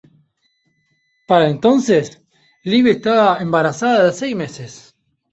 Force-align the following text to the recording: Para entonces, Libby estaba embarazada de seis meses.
Para 1.27 1.47
entonces, 1.47 2.23
Libby 2.63 2.89
estaba 2.89 3.37
embarazada 3.37 4.05
de 4.05 4.13
seis 4.13 4.35
meses. 4.35 4.95